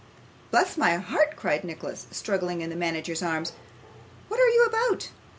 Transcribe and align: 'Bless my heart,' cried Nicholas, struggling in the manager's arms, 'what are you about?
'Bless 0.49 0.77
my 0.77 0.95
heart,' 0.95 1.35
cried 1.35 1.63
Nicholas, 1.63 2.07
struggling 2.09 2.61
in 2.61 2.71
the 2.71 2.75
manager's 2.75 3.21
arms, 3.21 3.53
'what 4.29 4.39
are 4.39 4.49
you 4.49 4.65
about? 4.65 5.11